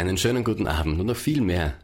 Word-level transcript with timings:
Einen 0.00 0.16
schönen 0.16 0.44
guten 0.44 0.66
Abend 0.66 0.98
und 0.98 1.04
noch 1.08 1.14
viel 1.14 1.42
mehr. 1.42 1.74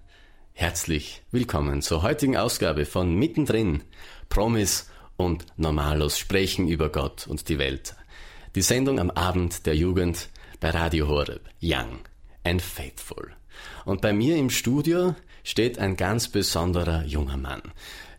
Herzlich 0.54 1.22
willkommen 1.32 1.82
zur 1.82 2.00
heutigen 2.00 2.38
Ausgabe 2.38 2.86
von 2.86 3.14
Mittendrin, 3.14 3.82
Promis 4.30 4.88
und 5.18 5.44
Normalos 5.58 6.18
sprechen 6.18 6.66
über 6.66 6.88
Gott 6.88 7.26
und 7.26 7.46
die 7.50 7.58
Welt. 7.58 7.94
Die 8.54 8.62
Sendung 8.62 9.00
am 9.00 9.10
Abend 9.10 9.66
der 9.66 9.76
Jugend 9.76 10.30
bei 10.60 10.70
Radio 10.70 11.08
Horeb, 11.08 11.42
Young 11.60 11.98
and 12.42 12.62
Faithful. 12.62 13.32
Und 13.84 14.00
bei 14.00 14.14
mir 14.14 14.38
im 14.38 14.48
Studio 14.48 15.14
steht 15.44 15.78
ein 15.78 15.94
ganz 15.94 16.28
besonderer 16.28 17.04
junger 17.04 17.36
Mann. 17.36 17.60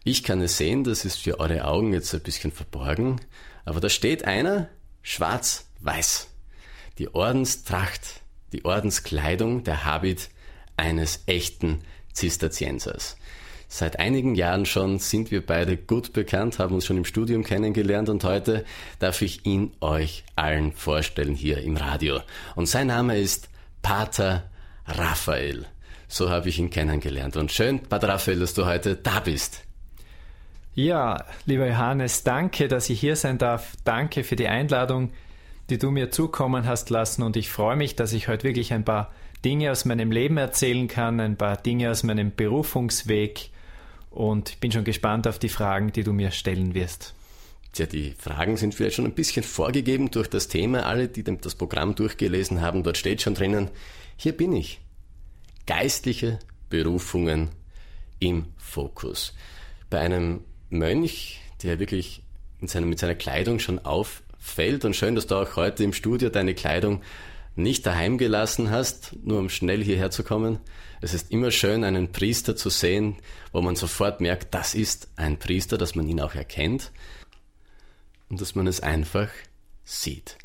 Ich 0.04 0.22
kann 0.22 0.42
es 0.42 0.58
sehen, 0.58 0.84
das 0.84 1.06
ist 1.06 1.24
für 1.24 1.40
eure 1.40 1.66
Augen 1.66 1.92
jetzt 1.92 2.14
ein 2.14 2.22
bisschen 2.22 2.52
verborgen, 2.52 3.20
aber 3.66 3.80
da 3.80 3.90
steht 3.90 4.26
einer, 4.26 4.70
schwarz-weiß. 5.02 6.28
Die 7.00 7.16
Ordenstracht 7.16 8.22
die 8.54 8.66
Ordenskleidung, 8.66 9.64
der 9.64 9.86
Habit 9.86 10.30
eines 10.78 11.24
echten 11.26 11.80
Zisterziensers. 12.14 13.18
Seit 13.70 14.00
einigen 14.00 14.36
Jahren 14.36 14.66
schon 14.66 14.98
sind 15.00 15.30
wir 15.30 15.46
beide 15.46 15.76
gut 15.76 16.14
bekannt, 16.14 16.58
haben 16.58 16.76
uns 16.76 16.86
schon 16.86 16.98
im 16.98 17.06
Studium 17.06 17.44
kennengelernt 17.44 18.08
und 18.08 18.24
heute 18.24 18.64
darf 19.00 19.22
ich 19.22 19.46
ihn 19.46 19.74
euch 19.82 20.24
allen 20.38 20.72
vorstellen 20.72 21.36
hier 21.36 21.58
im 21.58 21.76
Radio. 21.76 22.22
Und 22.56 22.68
sein 22.68 22.88
Name 22.88 23.20
ist 23.20 23.50
Pater 23.82 24.50
Raphael. 24.86 25.66
So 26.08 26.30
habe 26.30 26.48
ich 26.48 26.60
ihn 26.60 26.70
kennengelernt. 26.70 27.36
Und 27.36 27.52
schön, 27.52 27.82
Pater 27.84 28.08
Raphael, 28.08 28.40
dass 28.40 28.54
du 28.54 28.66
heute 28.66 28.96
da 28.96 29.20
bist. 29.20 29.64
Ja, 30.74 31.26
lieber 31.46 31.68
Johannes, 31.68 32.24
danke, 32.24 32.70
dass 32.70 32.90
ich 32.90 33.00
hier 33.00 33.18
sein 33.18 33.38
darf. 33.38 33.74
Danke 33.84 34.24
für 34.24 34.38
die 34.38 34.48
Einladung 34.48 35.12
die 35.70 35.78
du 35.78 35.92
mir 35.92 36.12
zukommen 36.12 36.66
hast 36.66 36.90
lassen. 36.90 37.24
Und 37.24 37.36
ich 37.36 37.50
freue 37.50 37.76
mich, 37.76 37.96
dass 37.96 38.14
ich 38.14 38.28
heute 38.28 38.44
wirklich 38.44 38.74
ein 38.74 38.86
paar 38.86 39.12
Dinge 39.44 39.72
aus 39.72 39.86
meinem 39.86 40.12
Leben 40.12 40.38
erzählen 40.38 40.88
kann, 40.88 41.20
ein 41.20 41.38
paar 41.38 41.58
Dinge 41.58 41.92
aus 41.92 42.04
meinem 42.04 42.34
Berufungsweg. 42.36 43.50
Und 44.10 44.50
ich 44.50 44.60
bin 44.60 44.72
schon 44.72 44.84
gespannt 44.84 45.28
auf 45.28 45.40
die 45.40 45.50
Fragen, 45.50 45.92
die 45.92 46.04
du 46.04 46.14
mir 46.14 46.32
stellen 46.32 46.74
wirst. 46.74 47.14
Tja, 47.74 47.86
die 47.86 48.16
Fragen 48.18 48.58
sind 48.58 48.74
vielleicht 48.74 48.96
schon 48.96 49.06
ein 49.06 49.14
bisschen 49.14 49.44
vorgegeben 49.44 50.10
durch 50.10 50.30
das 50.30 50.48
Thema. 50.48 50.86
Alle, 50.86 51.08
die 51.08 51.24
das 51.24 51.56
Programm 51.56 51.94
durchgelesen 51.94 52.62
haben, 52.62 52.84
dort 52.84 52.98
steht 52.98 53.22
schon 53.22 53.36
drinnen, 53.36 53.70
hier 54.16 54.36
bin 54.36 54.54
ich. 54.54 54.80
Geistliche 55.68 56.40
Berufungen 56.70 57.50
im 58.20 58.46
Fokus. 58.58 59.36
Bei 59.90 60.00
einem 60.00 60.42
Mönch, 60.70 61.42
der 61.62 61.80
wirklich 61.80 62.24
in 62.60 62.68
seinem, 62.68 62.90
mit 62.90 63.00
seiner 63.00 63.16
Kleidung 63.16 63.60
schon 63.60 63.80
auf, 63.80 64.24
fällt 64.48 64.86
und 64.86 64.96
schön, 64.96 65.16
dass 65.16 65.28
du 65.28 65.36
auch 65.36 65.56
heute 65.56 65.84
im 65.84 65.94
Studio 65.94 66.30
deine 66.30 66.54
Kleidung 66.54 67.02
nicht 67.56 67.86
daheim 67.86 68.18
gelassen 68.18 68.70
hast, 68.70 69.16
nur 69.24 69.40
um 69.40 69.50
schnell 69.50 69.84
hierher 69.84 70.12
zu 70.12 70.24
kommen. 70.24 70.60
Es 71.02 71.14
ist 71.14 71.32
immer 71.32 71.52
schön, 71.52 71.84
einen 71.84 72.12
Priester 72.12 72.56
zu 72.56 72.70
sehen, 72.70 73.18
wo 73.52 73.62
man 73.62 73.76
sofort 73.76 74.22
merkt, 74.22 74.54
das 74.54 74.76
ist 74.76 75.10
ein 75.16 75.38
Priester, 75.38 75.78
dass 75.78 75.96
man 75.96 76.08
ihn 76.08 76.22
auch 76.22 76.36
erkennt 76.36 76.92
und 78.30 78.42
dass 78.42 78.56
man 78.56 78.68
es 78.68 78.82
einfach 78.82 79.30
sieht. 79.84 80.38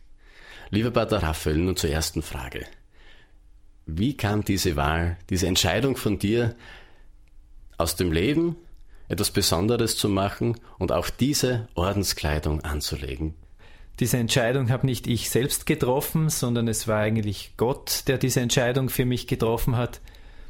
Lieber 0.70 0.90
Pater 0.90 1.22
Raphael, 1.22 1.58
nun 1.58 1.76
zur 1.76 1.90
ersten 1.90 2.22
Frage. 2.22 2.66
Wie 3.84 4.16
kam 4.16 4.44
diese 4.44 4.76
Wahl, 4.76 5.18
diese 5.28 5.46
Entscheidung 5.46 5.96
von 5.96 6.18
dir 6.18 6.54
aus 7.76 7.96
dem 7.96 8.12
Leben, 8.12 8.56
etwas 9.08 9.30
Besonderes 9.30 9.96
zu 9.96 10.08
machen 10.08 10.58
und 10.78 10.92
auch 10.92 11.10
diese 11.10 11.68
Ordenskleidung 11.74 12.62
anzulegen? 12.62 13.34
Diese 14.02 14.18
Entscheidung 14.18 14.68
habe 14.70 14.84
nicht 14.84 15.06
ich 15.06 15.30
selbst 15.30 15.64
getroffen, 15.64 16.28
sondern 16.28 16.66
es 16.66 16.88
war 16.88 16.98
eigentlich 16.98 17.52
Gott, 17.56 18.02
der 18.08 18.18
diese 18.18 18.40
Entscheidung 18.40 18.88
für 18.88 19.04
mich 19.04 19.28
getroffen 19.28 19.76
hat. 19.76 20.00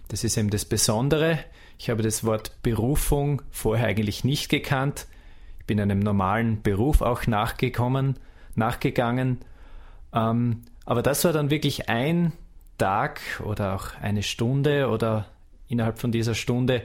Das 0.08 0.24
ist 0.24 0.38
eben 0.38 0.48
das 0.48 0.64
Besondere. 0.64 1.38
Ich 1.76 1.90
habe 1.90 2.02
das 2.02 2.24
Wort 2.24 2.56
Berufung 2.62 3.42
vorher 3.50 3.88
eigentlich 3.88 4.24
nicht 4.24 4.48
gekannt. 4.48 5.06
Ich 5.60 5.66
bin 5.66 5.78
einem 5.80 5.98
normalen 5.98 6.62
Beruf 6.62 7.02
auch 7.02 7.26
nachgekommen, 7.26 8.18
nachgegangen. 8.54 9.40
Ähm, 10.14 10.62
aber 10.86 11.02
das 11.02 11.22
war 11.26 11.34
dann 11.34 11.50
wirklich 11.50 11.90
ein 11.90 12.32
Tag 12.78 13.20
oder 13.44 13.74
auch 13.74 13.94
eine 14.00 14.22
Stunde 14.22 14.88
oder 14.88 15.26
innerhalb 15.68 15.98
von 15.98 16.10
dieser 16.10 16.34
Stunde 16.34 16.84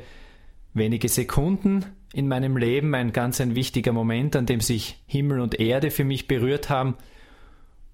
wenige 0.74 1.10
Sekunden, 1.10 1.86
in 2.14 2.28
meinem 2.28 2.58
Leben 2.58 2.96
ein 2.96 3.12
ganz 3.12 3.42
ein 3.42 3.56
wichtiger 3.56 3.92
Moment, 3.92 4.36
an 4.36 4.46
dem 4.46 4.62
sich 4.62 4.98
Himmel 5.08 5.40
und 5.40 5.60
Erde 5.60 5.92
für 5.92 6.04
mich 6.04 6.28
berührt 6.28 6.70
haben 6.70 6.96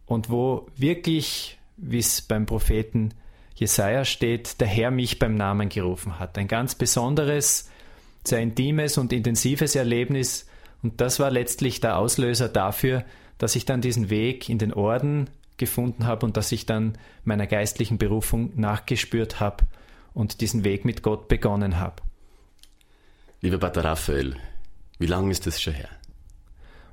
und 0.05 0.29
wo 0.29 0.67
wirklich, 0.75 1.57
wie 1.77 1.97
es 1.97 2.21
beim 2.21 2.45
Propheten 2.45 3.13
Jesaja 3.55 4.05
steht, 4.05 4.61
der 4.61 4.67
Herr 4.67 4.91
mich 4.91 5.19
beim 5.19 5.35
Namen 5.35 5.69
gerufen 5.69 6.19
hat. 6.19 6.37
Ein 6.37 6.47
ganz 6.47 6.75
besonderes, 6.75 7.69
sehr 8.23 8.39
intimes 8.39 8.97
und 8.97 9.13
intensives 9.13 9.75
Erlebnis 9.75 10.47
und 10.83 10.99
das 11.01 11.19
war 11.19 11.31
letztlich 11.31 11.79
der 11.79 11.97
Auslöser 11.97 12.49
dafür, 12.49 13.05
dass 13.37 13.55
ich 13.55 13.65
dann 13.65 13.81
diesen 13.81 14.09
Weg 14.09 14.49
in 14.49 14.57
den 14.57 14.73
Orden 14.73 15.29
gefunden 15.57 16.05
habe 16.05 16.25
und 16.25 16.37
dass 16.37 16.51
ich 16.51 16.65
dann 16.65 16.97
meiner 17.23 17.47
geistlichen 17.47 17.97
Berufung 17.97 18.51
nachgespürt 18.55 19.39
habe 19.39 19.63
und 20.13 20.41
diesen 20.41 20.63
Weg 20.63 20.85
mit 20.85 21.01
Gott 21.01 21.27
begonnen 21.27 21.79
habe. 21.79 22.01
Lieber 23.43 23.57
Pater 23.57 23.83
Raphael, 23.83 24.37
wie 24.99 25.05
lange 25.05 25.29
ist 25.29 25.45
das 25.45 25.61
schon 25.61 25.73
her? 25.73 25.89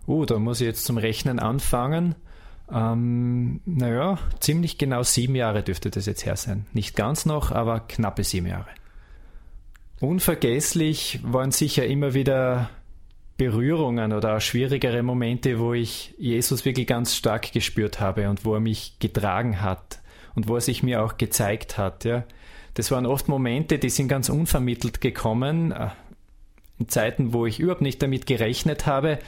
Uh, 0.08 0.24
da 0.24 0.36
muss 0.40 0.60
ich 0.60 0.66
jetzt 0.66 0.84
zum 0.84 0.98
Rechnen 0.98 1.38
anfangen. 1.38 2.16
Ähm, 2.72 3.60
naja, 3.66 4.18
ziemlich 4.40 4.76
genau 4.76 5.04
sieben 5.04 5.36
Jahre 5.36 5.62
dürfte 5.62 5.90
das 5.90 6.06
jetzt 6.06 6.26
her 6.26 6.34
sein. 6.34 6.66
Nicht 6.72 6.96
ganz 6.96 7.24
noch, 7.24 7.52
aber 7.52 7.78
knappe 7.78 8.24
sieben 8.24 8.48
Jahre. 8.48 8.66
Unvergesslich 10.00 11.20
waren 11.22 11.52
sicher 11.52 11.86
immer 11.86 12.14
wieder 12.14 12.68
Berührungen 13.36 14.12
oder 14.12 14.36
auch 14.36 14.40
schwierigere 14.40 15.04
Momente, 15.04 15.60
wo 15.60 15.72
ich 15.72 16.16
Jesus 16.18 16.64
wirklich 16.64 16.88
ganz 16.88 17.14
stark 17.14 17.52
gespürt 17.52 18.00
habe 18.00 18.28
und 18.28 18.44
wo 18.44 18.54
er 18.54 18.60
mich 18.60 18.98
getragen 18.98 19.62
hat 19.62 20.00
und 20.34 20.48
wo 20.48 20.56
er 20.56 20.62
sich 20.62 20.82
mir 20.82 21.04
auch 21.04 21.16
gezeigt 21.16 21.78
hat. 21.78 22.04
Ja. 22.04 22.24
Das 22.74 22.90
waren 22.90 23.06
oft 23.06 23.28
Momente, 23.28 23.78
die 23.78 23.88
sind 23.88 24.08
ganz 24.08 24.28
unvermittelt 24.28 25.00
gekommen, 25.00 25.70
äh, 25.70 25.90
in 26.80 26.88
Zeiten, 26.88 27.32
wo 27.32 27.46
ich 27.46 27.60
überhaupt 27.60 27.82
nicht 27.82 28.02
damit 28.02 28.26
gerechnet 28.26 28.86
habe. 28.86 29.20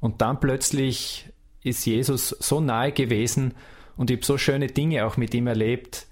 Und 0.00 0.20
dann 0.20 0.40
plötzlich 0.40 1.30
ist 1.62 1.86
Jesus 1.86 2.28
so 2.28 2.60
nahe 2.60 2.92
gewesen 2.92 3.54
und 3.96 4.10
ich 4.10 4.18
habe 4.18 4.26
so 4.26 4.36
schöne 4.36 4.66
Dinge 4.66 5.06
auch 5.06 5.16
mit 5.16 5.32
ihm 5.34 5.46
erlebt. 5.46 6.06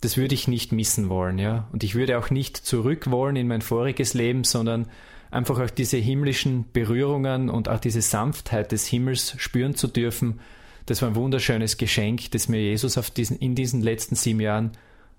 Das 0.00 0.16
würde 0.16 0.34
ich 0.34 0.46
nicht 0.46 0.72
missen 0.72 1.08
wollen, 1.08 1.38
ja. 1.38 1.68
Und 1.72 1.82
ich 1.82 1.94
würde 1.94 2.18
auch 2.18 2.30
nicht 2.30 2.56
zurück 2.56 3.10
wollen 3.10 3.36
in 3.36 3.48
mein 3.48 3.62
voriges 3.62 4.14
Leben, 4.14 4.44
sondern 4.44 4.86
einfach 5.30 5.58
auch 5.58 5.70
diese 5.70 5.96
himmlischen 5.96 6.66
Berührungen 6.72 7.48
und 7.48 7.68
auch 7.68 7.80
diese 7.80 8.02
Sanftheit 8.02 8.72
des 8.72 8.86
Himmels 8.86 9.34
spüren 9.38 9.74
zu 9.74 9.88
dürfen. 9.88 10.40
Das 10.84 11.02
war 11.02 11.08
ein 11.08 11.14
wunderschönes 11.16 11.78
Geschenk, 11.78 12.30
das 12.30 12.48
mir 12.48 12.60
Jesus 12.60 12.94
diesen, 13.16 13.38
in 13.38 13.54
diesen 13.54 13.80
letzten 13.80 14.14
sieben 14.14 14.40
Jahren 14.40 14.72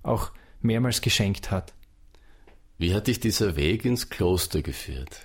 auch 0.03 0.31
mehrmals 0.61 1.01
geschenkt 1.01 1.51
hat. 1.51 1.73
Wie 2.77 2.93
hat 2.93 3.07
dich 3.07 3.19
dieser 3.19 3.55
Weg 3.55 3.85
ins 3.85 4.09
Kloster 4.09 4.61
geführt? 4.61 5.21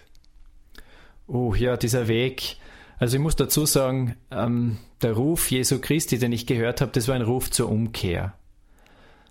Oh 1.26 1.54
ja, 1.54 1.76
dieser 1.76 2.08
Weg. 2.08 2.56
Also 2.98 3.16
ich 3.16 3.22
muss 3.22 3.36
dazu 3.36 3.66
sagen, 3.66 4.16
ähm, 4.30 4.78
der 5.02 5.12
Ruf 5.12 5.50
Jesu 5.50 5.80
Christi, 5.80 6.18
den 6.18 6.32
ich 6.32 6.46
gehört 6.46 6.80
habe, 6.80 6.92
das 6.92 7.08
war 7.08 7.14
ein 7.14 7.22
Ruf 7.22 7.50
zur 7.50 7.68
Umkehr. 7.68 8.34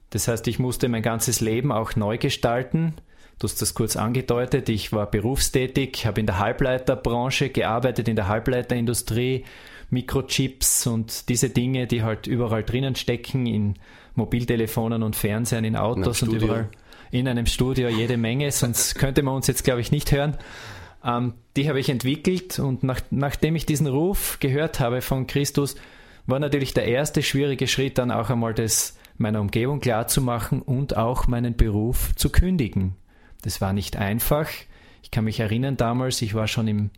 Das 0.09 0.27
heißt, 0.27 0.47
ich 0.47 0.59
musste 0.59 0.89
mein 0.89 1.01
ganzes 1.01 1.39
Leben 1.39 1.71
auch 1.71 1.95
neu 1.95 2.17
gestalten. 2.17 2.95
Du 3.39 3.47
hast 3.47 3.61
das 3.61 3.73
kurz 3.73 3.95
angedeutet. 3.95 4.69
Ich 4.69 4.91
war 4.91 5.09
berufstätig, 5.09 6.05
habe 6.05 6.19
in 6.19 6.25
der 6.27 6.37
Halbleiterbranche 6.37 7.49
gearbeitet, 7.49 8.07
in 8.07 8.15
der 8.15 8.27
Halbleiterindustrie, 8.27 9.45
Mikrochips 9.89 10.85
und 10.85 11.27
diese 11.29 11.49
Dinge, 11.49 11.87
die 11.87 12.03
halt 12.03 12.27
überall 12.27 12.63
drinnen 12.63 12.95
stecken, 12.95 13.47
in 13.47 13.75
Mobiltelefonen 14.15 15.01
und 15.01 15.15
Fernsehen, 15.15 15.63
in 15.63 15.75
Autos 15.75 16.21
und 16.21 16.33
überall 16.33 16.69
in 17.11 17.27
einem 17.27 17.45
Studio 17.45 17.89
jede 17.89 18.17
Menge, 18.17 18.51
sonst 18.51 18.95
könnte 18.95 19.21
man 19.21 19.35
uns 19.35 19.47
jetzt, 19.47 19.63
glaube 19.63 19.81
ich, 19.81 19.91
nicht 19.91 20.11
hören. 20.11 20.37
Ähm, 21.03 21.33
die 21.55 21.67
habe 21.67 21.79
ich 21.79 21.89
entwickelt 21.89 22.59
und 22.59 22.83
nach, 22.83 23.01
nachdem 23.11 23.55
ich 23.55 23.65
diesen 23.65 23.87
Ruf 23.87 24.37
gehört 24.39 24.79
habe 24.79 25.01
von 25.01 25.27
Christus, 25.27 25.75
war 26.25 26.39
natürlich 26.39 26.73
der 26.73 26.85
erste 26.85 27.21
schwierige 27.21 27.67
Schritt 27.67 27.97
dann 27.97 28.11
auch 28.11 28.29
einmal 28.29 28.53
das 28.53 28.97
meiner 29.17 29.41
Umgebung 29.41 29.79
klarzumachen 29.81 30.61
und 30.61 30.97
auch 30.97 31.27
meinen 31.27 31.55
Beruf 31.55 32.15
zu 32.15 32.29
kündigen. 32.29 32.95
Das 33.41 33.61
war 33.61 33.73
nicht 33.73 33.97
einfach. 33.97 34.47
Ich 35.03 35.11
kann 35.11 35.25
mich 35.25 35.39
erinnern 35.39 35.77
damals, 35.77 36.21
ich 36.21 36.33
war 36.33 36.47
schon 36.47 36.67
im 36.67 36.89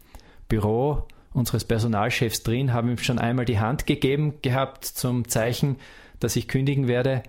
Büro 0.48 1.08
unseres 1.34 1.66
Personalchefs 1.66 2.44
drin, 2.44 2.74
habe 2.74 2.92
ihm 2.92 2.98
schon 2.98 3.18
einmal 3.18 3.46
die 3.46 3.60
Hand 3.60 3.88
gegeben 3.88 4.36
gehabt 4.42 4.86
zum 4.86 5.28
Zeichen, 5.28 5.78
dass 6.20 6.36
ich 6.36 6.48
kündigen 6.48 6.88
werde 6.88 7.24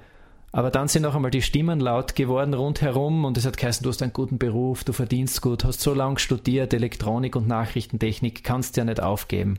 aber 0.54 0.70
dann 0.70 0.86
sind 0.86 1.02
noch 1.02 1.16
einmal 1.16 1.32
die 1.32 1.42
Stimmen 1.42 1.80
laut 1.80 2.14
geworden 2.14 2.54
rundherum 2.54 3.24
und 3.24 3.36
es 3.36 3.44
hat 3.44 3.56
geheißen, 3.56 3.82
du 3.82 3.90
hast 3.90 4.02
einen 4.02 4.12
guten 4.12 4.38
Beruf, 4.38 4.84
du 4.84 4.92
verdienst 4.92 5.42
gut, 5.42 5.64
hast 5.64 5.80
so 5.80 5.94
lange 5.94 6.20
studiert, 6.20 6.72
Elektronik 6.72 7.34
und 7.34 7.48
Nachrichtentechnik, 7.48 8.44
kannst 8.44 8.76
ja 8.76 8.84
nicht 8.84 9.02
aufgeben. 9.02 9.58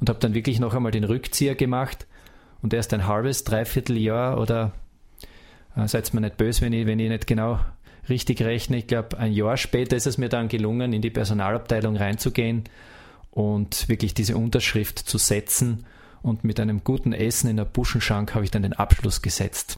Und 0.00 0.08
habe 0.08 0.18
dann 0.18 0.34
wirklich 0.34 0.58
noch 0.58 0.74
einmal 0.74 0.90
den 0.90 1.04
Rückzieher 1.04 1.54
gemacht 1.54 2.06
und 2.62 2.74
erst 2.74 2.92
ein 2.92 3.06
halbes, 3.06 3.44
dreiviertel 3.44 3.96
Jahr 3.96 4.40
oder 4.40 4.72
Äh, 5.76 5.88
seid 5.88 6.12
mir 6.14 6.20
nicht 6.20 6.36
böse, 6.36 6.62
wenn 6.62 6.72
ich, 6.72 6.86
wenn 6.86 6.98
ich 6.98 7.08
nicht 7.08 7.26
genau 7.26 7.58
richtig 8.08 8.42
rechne. 8.42 8.78
Ich 8.78 8.86
glaube, 8.86 9.18
ein 9.18 9.32
Jahr 9.32 9.56
später 9.56 9.96
ist 9.96 10.06
es 10.06 10.18
mir 10.18 10.28
dann 10.28 10.48
gelungen, 10.48 10.92
in 10.92 11.02
die 11.02 11.10
Personalabteilung 11.10 11.96
reinzugehen 11.96 12.64
und 13.30 13.88
wirklich 13.88 14.14
diese 14.14 14.36
Unterschrift 14.36 14.98
zu 14.98 15.18
setzen. 15.18 15.86
Und 16.22 16.44
mit 16.44 16.58
einem 16.58 16.84
guten 16.84 17.12
Essen 17.12 17.50
in 17.50 17.56
der 17.56 17.64
Buschenschank 17.64 18.34
habe 18.34 18.44
ich 18.44 18.50
dann 18.50 18.62
den 18.62 18.72
Abschluss 18.72 19.20
gesetzt. 19.20 19.76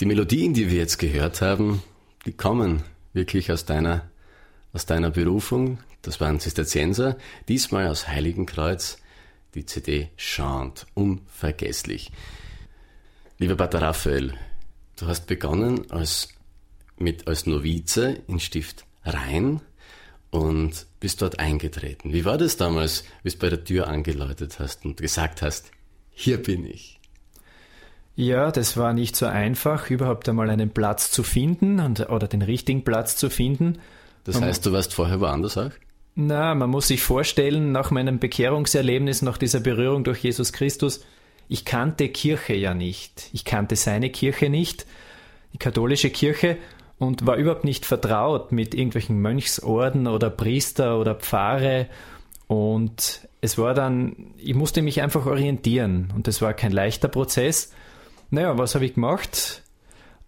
Die 0.00 0.06
Melodien, 0.06 0.54
die 0.54 0.70
wir 0.70 0.78
jetzt 0.78 0.98
gehört 0.98 1.40
haben, 1.40 1.82
die 2.24 2.32
kommen 2.32 2.84
wirklich 3.14 3.50
aus 3.50 3.64
deiner, 3.64 4.08
aus 4.72 4.86
deiner 4.86 5.10
Berufung. 5.10 5.80
Das 6.02 6.20
waren 6.20 6.38
Zisterzienser, 6.38 7.18
diesmal 7.48 7.88
aus 7.88 8.06
Heiligenkreuz. 8.06 8.98
Die 9.56 9.66
CD 9.66 10.10
Chant, 10.16 10.86
unvergesslich. 10.94 12.12
Lieber 13.38 13.56
Pater 13.56 13.82
Raphael, 13.82 14.34
du 14.96 15.06
hast 15.08 15.26
begonnen 15.26 15.90
als, 15.90 16.28
mit, 16.96 17.26
als 17.26 17.46
Novize 17.46 18.22
in 18.28 18.38
Stift 18.38 18.84
Rhein 19.04 19.62
und 20.30 20.86
bist 21.00 21.22
dort 21.22 21.40
eingetreten. 21.40 22.12
Wie 22.12 22.24
war 22.24 22.38
das 22.38 22.56
damals, 22.56 23.02
wie 23.24 23.30
du 23.30 23.38
bei 23.38 23.48
der 23.48 23.64
Tür 23.64 23.88
angeläutet 23.88 24.60
hast 24.60 24.84
und 24.84 24.98
gesagt 24.98 25.42
hast, 25.42 25.72
hier 26.12 26.40
bin 26.40 26.66
ich? 26.66 26.97
Ja, 28.18 28.50
das 28.50 28.76
war 28.76 28.94
nicht 28.94 29.14
so 29.14 29.26
einfach, 29.26 29.90
überhaupt 29.90 30.28
einmal 30.28 30.50
einen 30.50 30.70
Platz 30.70 31.12
zu 31.12 31.22
finden 31.22 31.78
und, 31.78 32.10
oder 32.10 32.26
den 32.26 32.42
richtigen 32.42 32.82
Platz 32.82 33.14
zu 33.14 33.30
finden. 33.30 33.78
Das 34.24 34.40
heißt, 34.40 34.66
du 34.66 34.72
warst 34.72 34.92
vorher 34.92 35.20
woanders 35.20 35.56
auch? 35.56 35.70
Na, 36.16 36.56
man 36.56 36.68
muss 36.68 36.88
sich 36.88 37.00
vorstellen, 37.00 37.70
nach 37.70 37.92
meinem 37.92 38.18
Bekehrungserlebnis, 38.18 39.22
nach 39.22 39.38
dieser 39.38 39.60
Berührung 39.60 40.02
durch 40.02 40.18
Jesus 40.18 40.52
Christus, 40.52 41.04
ich 41.48 41.64
kannte 41.64 42.08
Kirche 42.08 42.54
ja 42.54 42.74
nicht. 42.74 43.30
Ich 43.32 43.44
kannte 43.44 43.76
seine 43.76 44.10
Kirche 44.10 44.50
nicht, 44.50 44.84
die 45.52 45.58
katholische 45.58 46.10
Kirche, 46.10 46.56
und 46.98 47.24
war 47.24 47.36
überhaupt 47.36 47.62
nicht 47.62 47.86
vertraut 47.86 48.50
mit 48.50 48.74
irgendwelchen 48.74 49.20
Mönchsorden 49.20 50.08
oder 50.08 50.28
Priester 50.28 50.98
oder 50.98 51.14
Pfarre. 51.14 51.86
Und 52.48 53.28
es 53.40 53.58
war 53.58 53.74
dann, 53.74 54.34
ich 54.38 54.56
musste 54.56 54.82
mich 54.82 55.02
einfach 55.02 55.24
orientieren. 55.24 56.12
Und 56.16 56.26
das 56.26 56.42
war 56.42 56.52
kein 56.52 56.72
leichter 56.72 57.06
Prozess. 57.06 57.70
Naja, 58.30 58.58
was 58.58 58.74
habe 58.74 58.84
ich 58.84 58.94
gemacht? 58.94 59.62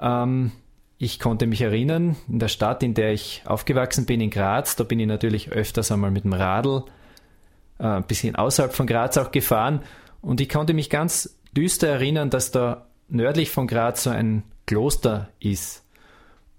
Ähm, 0.01 0.53
ich 0.99 1.19
konnte 1.19 1.47
mich 1.47 1.63
erinnern, 1.63 2.17
in 2.29 2.39
der 2.39 2.49
Stadt, 2.49 2.83
in 2.83 2.95
der 2.95 3.13
ich 3.13 3.43
aufgewachsen 3.47 4.07
bin, 4.07 4.21
in 4.21 4.31
Graz, 4.31 4.77
da 4.77 4.85
bin 4.85 5.01
ich 5.01 5.07
natürlich 5.07 5.51
öfters 5.51 5.91
einmal 5.93 6.11
mit 6.11 6.25
dem 6.25 6.33
Radl 6.33 6.85
äh, 7.79 7.85
ein 7.85 8.05
bisschen 8.05 8.37
außerhalb 8.37 8.75
von 8.75 8.87
Graz 8.87 9.17
auch 9.17 9.31
gefahren 9.31 9.81
und 10.21 10.41
ich 10.41 10.49
konnte 10.49 10.75
mich 10.75 10.91
ganz 10.91 11.39
düster 11.57 11.89
erinnern, 11.89 12.31
dass 12.31 12.51
da 12.51 12.87
nördlich 13.09 13.51
von 13.51 13.67
Graz 13.67 14.05
so 14.05 14.11
ein 14.11 14.45
Kloster 14.67 15.31
ist. 15.41 15.85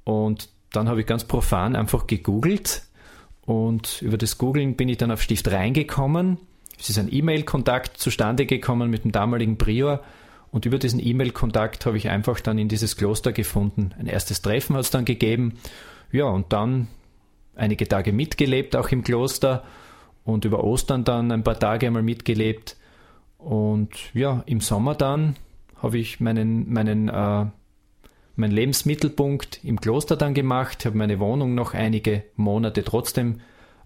Und 0.03 0.49
dann 0.71 0.89
habe 0.89 1.01
ich 1.01 1.07
ganz 1.07 1.23
profan 1.23 1.75
einfach 1.75 2.07
gegoogelt 2.07 2.83
und 3.45 4.01
über 4.01 4.17
das 4.17 4.37
Googlen 4.37 4.75
bin 4.75 4.89
ich 4.89 4.97
dann 4.97 5.11
auf 5.11 5.21
Stift 5.21 5.51
reingekommen. 5.51 6.37
Es 6.79 6.89
ist 6.89 6.97
ein 6.97 7.13
E-Mail-Kontakt 7.13 7.97
zustande 7.97 8.45
gekommen 8.45 8.89
mit 8.89 9.03
dem 9.03 9.11
damaligen 9.11 9.57
Prior 9.57 10.01
und 10.51 10.65
über 10.65 10.77
diesen 10.77 10.99
E-Mail-Kontakt 10.99 11.85
habe 11.85 11.97
ich 11.97 12.09
einfach 12.09 12.41
dann 12.41 12.57
in 12.57 12.67
dieses 12.67 12.97
Kloster 12.97 13.31
gefunden. 13.31 13.93
Ein 13.97 14.07
erstes 14.07 14.41
Treffen 14.41 14.75
hat 14.75 14.83
es 14.83 14.91
dann 14.91 15.05
gegeben. 15.05 15.57
Ja, 16.11 16.25
und 16.25 16.51
dann 16.51 16.87
einige 17.55 17.87
Tage 17.87 18.11
mitgelebt, 18.11 18.75
auch 18.75 18.89
im 18.89 19.03
Kloster. 19.03 19.63
Und 20.25 20.43
über 20.43 20.63
Ostern 20.63 21.05
dann 21.05 21.31
ein 21.31 21.43
paar 21.43 21.57
Tage 21.57 21.87
einmal 21.87 22.03
mitgelebt. 22.03 22.75
Und 23.37 24.13
ja, 24.13 24.43
im 24.45 24.59
Sommer 24.59 24.93
dann 24.93 25.35
habe 25.77 25.97
ich 25.97 26.19
meinen, 26.19 26.71
meinen, 26.71 27.07
äh, 27.07 27.45
meinen 28.35 28.51
Lebensmittelpunkt 28.51 29.63
im 29.63 29.79
Kloster 29.79 30.17
dann 30.17 30.33
gemacht, 30.33 30.85
habe 30.85 30.97
meine 30.97 31.19
Wohnung 31.19 31.55
noch 31.55 31.73
einige 31.73 32.23
Monate 32.35 32.83
trotzdem 32.83 33.39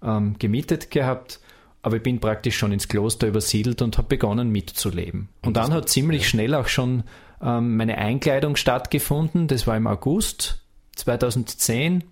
ähm, 0.04 0.36
gemietet 0.40 0.90
gehabt 0.92 1.40
aber 1.86 1.98
ich 1.98 2.02
bin 2.02 2.20
praktisch 2.20 2.58
schon 2.58 2.72
ins 2.72 2.88
Kloster 2.88 3.28
übersiedelt 3.28 3.84
und 3.84 4.00
habe 4.00 4.08
begonnen 4.08 4.50
mitzuleben. 4.50 5.30
Und, 5.44 5.50
und 5.50 5.54
dann 5.58 5.72
hat 5.72 5.88
ziemlich 5.88 6.24
ja. 6.24 6.30
schnell 6.30 6.56
auch 6.56 6.68
schon 6.68 7.04
ähm, 7.40 7.78
meine 7.78 8.00
Einkleidung 8.00 8.56
stattgefunden. 8.56 9.48
Das 9.48 9.68
war 9.68 9.78
im 9.78 9.86
August 9.86 10.64
2010. 10.96 12.04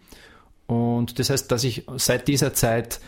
Und 0.68 1.18
das 1.18 1.32
heißt, 1.32 1.52
dass 1.52 1.64
ich 1.64 1.88
seit 1.96 2.28
dieser 2.28 2.54
Zeit 2.54 3.00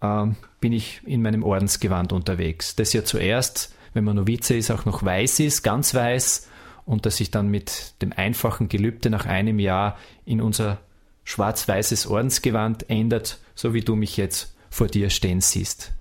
ähm, 0.00 0.36
bin 0.60 0.72
ich 0.72 1.00
in 1.04 1.22
meinem 1.22 1.42
Ordensgewand 1.42 2.12
unterwegs. 2.12 2.76
Das 2.76 2.92
ja 2.92 3.04
zuerst, 3.04 3.74
wenn 3.92 4.04
man 4.04 4.14
Novize 4.14 4.54
ist, 4.54 4.70
auch 4.70 4.84
noch 4.84 5.02
weiß 5.04 5.40
ist, 5.40 5.64
ganz 5.64 5.92
weiß. 5.92 6.48
Und 6.84 7.04
dass 7.04 7.16
sich 7.16 7.32
dann 7.32 7.48
mit 7.48 8.00
dem 8.00 8.12
einfachen 8.12 8.68
Gelübde 8.68 9.10
nach 9.10 9.26
einem 9.26 9.58
Jahr 9.58 9.98
in 10.24 10.40
unser 10.40 10.78
schwarz-weißes 11.24 12.06
Ordensgewand 12.06 12.88
ändert, 12.88 13.40
so 13.56 13.74
wie 13.74 13.80
du 13.80 13.96
mich 13.96 14.16
jetzt 14.16 14.54
vor 14.70 14.86
dir 14.86 15.10
stehen 15.10 15.40
siehst. 15.40 15.92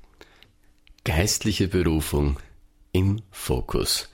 Geistliche 1.03 1.67
Berufung 1.67 2.37
im 2.91 3.23
Fokus. 3.31 4.09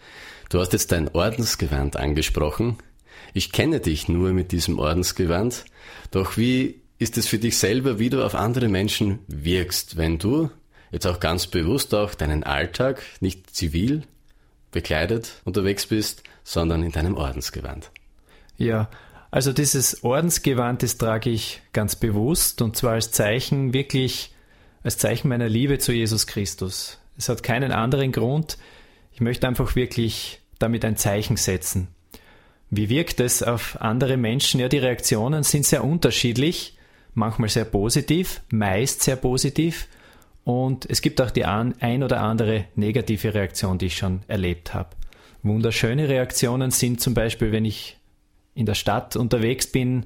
Du 0.49 0.59
hast 0.59 0.71
jetzt 0.71 0.93
dein 0.93 1.09
Ordensgewand 1.09 1.97
angesprochen. 1.97 2.77
Ich 3.33 3.51
kenne 3.51 3.81
dich 3.81 4.07
nur 4.07 4.31
mit 4.31 4.53
diesem 4.53 4.79
Ordensgewand. 4.79 5.65
Doch 6.11 6.37
wie 6.37 6.79
ist 6.97 7.17
es 7.17 7.27
für 7.27 7.39
dich 7.39 7.57
selber, 7.57 7.99
wie 7.99 8.09
du 8.09 8.23
auf 8.23 8.35
andere 8.35 8.69
Menschen 8.69 9.19
wirkst, 9.27 9.97
wenn 9.97 10.17
du 10.17 10.49
jetzt 10.89 11.05
auch 11.05 11.19
ganz 11.19 11.47
bewusst 11.47 11.93
auch 11.93 12.15
deinen 12.15 12.45
Alltag 12.45 13.03
nicht 13.19 13.53
zivil 13.53 14.03
bekleidet 14.71 15.41
unterwegs 15.43 15.87
bist, 15.87 16.23
sondern 16.45 16.83
in 16.83 16.93
deinem 16.93 17.17
Ordensgewand? 17.17 17.91
Ja, 18.55 18.89
also 19.29 19.51
dieses 19.51 20.05
Ordensgewand, 20.05 20.83
das 20.83 20.97
trage 20.97 21.31
ich 21.31 21.61
ganz 21.73 21.97
bewusst 21.97 22.61
und 22.61 22.77
zwar 22.77 22.93
als 22.93 23.11
Zeichen 23.11 23.73
wirklich 23.73 24.31
als 24.87 24.97
Zeichen 24.97 25.27
meiner 25.27 25.49
Liebe 25.49 25.79
zu 25.79 25.91
Jesus 25.91 26.27
Christus. 26.27 26.97
Es 27.17 27.27
hat 27.27 27.43
keinen 27.43 27.73
anderen 27.73 28.13
Grund. 28.13 28.57
Ich 29.11 29.19
möchte 29.19 29.45
einfach 29.45 29.75
wirklich 29.75 30.39
damit 30.59 30.85
ein 30.85 30.95
Zeichen 30.95 31.35
setzen. 31.35 31.89
Wie 32.69 32.87
wirkt 32.87 33.19
es 33.19 33.43
auf 33.43 33.81
andere 33.81 34.15
Menschen? 34.15 34.61
Ja, 34.61 34.69
die 34.69 34.77
Reaktionen 34.77 35.43
sind 35.43 35.65
sehr 35.65 35.83
unterschiedlich, 35.83 36.77
manchmal 37.15 37.49
sehr 37.49 37.65
positiv, 37.65 38.39
meist 38.49 39.03
sehr 39.03 39.17
positiv. 39.17 39.89
Und 40.45 40.89
es 40.89 41.01
gibt 41.01 41.19
auch 41.19 41.31
die 41.31 41.43
ein 41.43 42.01
oder 42.01 42.21
andere 42.21 42.63
negative 42.75 43.33
Reaktion, 43.33 43.77
die 43.77 43.87
ich 43.87 43.97
schon 43.97 44.21
erlebt 44.29 44.73
habe. 44.73 44.91
Wunderschöne 45.43 46.07
Reaktionen 46.07 46.71
sind 46.71 47.01
zum 47.01 47.13
Beispiel, 47.13 47.51
wenn 47.51 47.65
ich 47.65 47.97
in 48.55 48.65
der 48.65 48.75
Stadt 48.75 49.17
unterwegs 49.17 49.67
bin, 49.67 50.05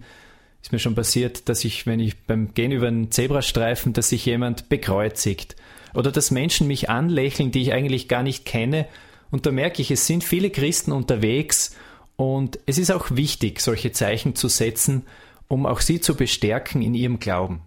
ist 0.61 0.71
mir 0.71 0.79
schon 0.79 0.95
passiert, 0.95 1.49
dass 1.49 1.65
ich, 1.65 1.87
wenn 1.87 1.99
ich 1.99 2.17
beim 2.23 2.53
Gehen 2.53 2.71
über 2.71 2.87
einen 2.87 3.11
Zebrastreifen, 3.11 3.93
dass 3.93 4.09
sich 4.09 4.25
jemand 4.25 4.69
bekreuzigt. 4.69 5.55
Oder 5.93 6.11
dass 6.11 6.31
Menschen 6.31 6.67
mich 6.67 6.89
anlächeln, 6.89 7.51
die 7.51 7.61
ich 7.61 7.73
eigentlich 7.73 8.07
gar 8.07 8.23
nicht 8.23 8.45
kenne. 8.45 8.87
Und 9.31 9.45
da 9.45 9.51
merke 9.51 9.81
ich, 9.81 9.91
es 9.91 10.07
sind 10.07 10.23
viele 10.23 10.49
Christen 10.49 10.91
unterwegs 10.91 11.75
und 12.15 12.59
es 12.65 12.77
ist 12.77 12.91
auch 12.91 13.11
wichtig, 13.11 13.59
solche 13.59 13.91
Zeichen 13.91 14.35
zu 14.35 14.47
setzen, 14.47 15.03
um 15.47 15.65
auch 15.65 15.81
sie 15.81 15.99
zu 15.99 16.15
bestärken 16.15 16.81
in 16.81 16.93
ihrem 16.93 17.19
Glauben. 17.19 17.61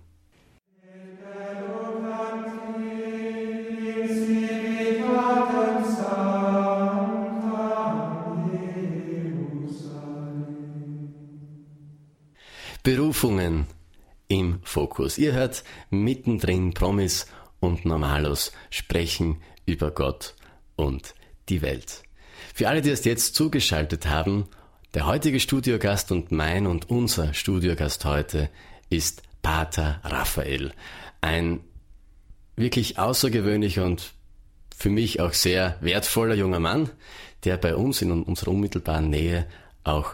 Berufungen 13.25 13.67
im 14.29 14.61
Fokus. 14.65 15.17
Ihr 15.17 15.33
hört 15.33 15.65
mittendrin 15.89 16.75
Promis 16.75 17.27
und 17.59 17.87
Normalos 17.87 18.53
sprechen 18.69 19.41
über 19.65 19.93
Gott 19.93 20.35
und 20.77 21.15
die 21.49 21.63
Welt. 21.63 22.03
Für 22.53 22.69
alle, 22.69 22.83
die 22.83 22.91
es 22.91 23.07
jetzt 23.07 23.35
zugeschaltet 23.35 24.09
haben, 24.09 24.45
der 24.93 25.07
heutige 25.07 25.41
Studiogast 25.41 26.13
und 26.13 26.33
mein 26.33 26.67
und 26.67 26.91
unser 26.91 27.33
Studiogast 27.33 28.05
heute 28.05 28.51
ist 28.91 29.23
Pater 29.41 30.01
Raphael. 30.05 30.75
Ein 31.23 31.61
wirklich 32.57 32.99
außergewöhnlicher 32.99 33.87
und 33.87 34.13
für 34.77 34.91
mich 34.91 35.23
auch 35.23 35.33
sehr 35.33 35.79
wertvoller 35.81 36.35
junger 36.35 36.61
Mann, 36.61 36.91
der 37.45 37.57
bei 37.57 37.75
uns 37.75 38.03
in 38.03 38.11
unserer 38.11 38.51
unmittelbaren 38.51 39.09
Nähe 39.09 39.47
auch 39.83 40.13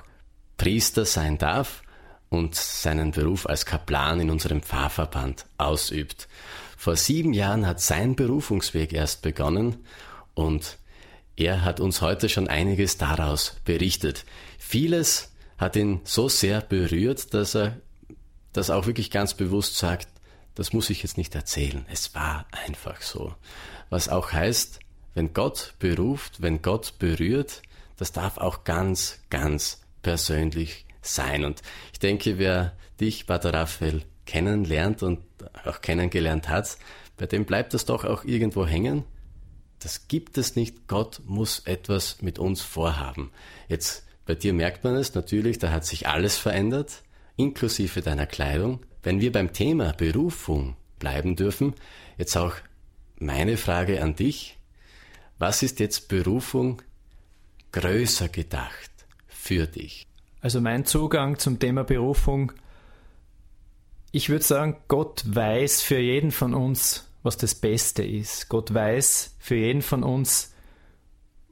Priester 0.56 1.04
sein 1.04 1.38
darf 1.38 1.82
und 2.30 2.54
seinen 2.54 3.10
Beruf 3.10 3.46
als 3.46 3.66
Kaplan 3.66 4.20
in 4.20 4.30
unserem 4.30 4.62
Pfarrverband 4.62 5.46
ausübt. 5.58 6.28
Vor 6.76 6.96
sieben 6.96 7.34
Jahren 7.34 7.66
hat 7.66 7.80
sein 7.80 8.16
Berufungsweg 8.16 8.92
erst 8.92 9.20
begonnen 9.20 9.84
und 10.34 10.78
er 11.36 11.64
hat 11.64 11.80
uns 11.80 12.00
heute 12.00 12.28
schon 12.28 12.48
einiges 12.48 12.96
daraus 12.96 13.56
berichtet. 13.64 14.24
Vieles 14.58 15.32
hat 15.58 15.76
ihn 15.76 16.00
so 16.04 16.28
sehr 16.28 16.60
berührt, 16.60 17.34
dass 17.34 17.54
er 17.54 17.76
das 18.52 18.70
auch 18.70 18.86
wirklich 18.86 19.10
ganz 19.10 19.34
bewusst 19.34 19.76
sagt, 19.76 20.08
das 20.54 20.72
muss 20.72 20.90
ich 20.90 21.02
jetzt 21.02 21.18
nicht 21.18 21.34
erzählen, 21.34 21.84
es 21.90 22.14
war 22.14 22.46
einfach 22.50 23.02
so. 23.02 23.34
Was 23.88 24.08
auch 24.08 24.32
heißt, 24.32 24.80
wenn 25.14 25.34
Gott 25.34 25.74
beruft, 25.78 26.42
wenn 26.42 26.62
Gott 26.62 26.98
berührt, 26.98 27.62
das 27.96 28.12
darf 28.12 28.38
auch 28.38 28.64
ganz, 28.64 29.18
ganz 29.30 29.82
persönlich 30.02 30.86
sein. 31.02 31.44
Und 31.44 31.62
ich 31.92 31.98
denke, 31.98 32.38
wer 32.38 32.76
dich, 33.00 33.26
Pater 33.26 33.54
Raphael, 33.54 34.02
kennenlernt 34.26 35.02
und 35.02 35.20
auch 35.64 35.80
kennengelernt 35.80 36.48
hat, 36.48 36.76
bei 37.16 37.26
dem 37.26 37.44
bleibt 37.44 37.74
das 37.74 37.84
doch 37.84 38.04
auch 38.04 38.24
irgendwo 38.24 38.66
hängen. 38.66 39.04
Das 39.80 40.08
gibt 40.08 40.38
es 40.38 40.56
nicht. 40.56 40.86
Gott 40.88 41.22
muss 41.26 41.60
etwas 41.60 42.22
mit 42.22 42.38
uns 42.38 42.60
vorhaben. 42.60 43.30
Jetzt 43.68 44.06
bei 44.26 44.34
dir 44.34 44.52
merkt 44.52 44.84
man 44.84 44.94
es 44.94 45.14
natürlich, 45.14 45.58
da 45.58 45.72
hat 45.72 45.84
sich 45.84 46.06
alles 46.06 46.36
verändert, 46.36 47.02
inklusive 47.36 48.02
deiner 48.02 48.26
Kleidung. 48.26 48.80
Wenn 49.02 49.20
wir 49.20 49.32
beim 49.32 49.52
Thema 49.52 49.92
Berufung 49.92 50.76
bleiben 50.98 51.34
dürfen, 51.34 51.74
jetzt 52.18 52.36
auch 52.36 52.54
meine 53.16 53.56
Frage 53.56 54.02
an 54.02 54.14
dich. 54.14 54.58
Was 55.38 55.62
ist 55.62 55.80
jetzt 55.80 56.08
Berufung 56.08 56.82
größer 57.72 58.28
gedacht 58.28 58.90
für 59.26 59.66
dich? 59.66 60.09
Also 60.40 60.60
mein 60.60 60.84
Zugang 60.84 61.38
zum 61.38 61.58
Thema 61.58 61.84
Berufung, 61.84 62.52
ich 64.12 64.28
würde 64.28 64.44
sagen, 64.44 64.76
Gott 64.88 65.22
weiß 65.26 65.82
für 65.82 65.98
jeden 65.98 66.30
von 66.30 66.54
uns, 66.54 67.08
was 67.22 67.36
das 67.36 67.54
Beste 67.54 68.02
ist. 68.02 68.48
Gott 68.48 68.72
weiß 68.72 69.36
für 69.38 69.56
jeden 69.56 69.82
von 69.82 70.02
uns, 70.02 70.54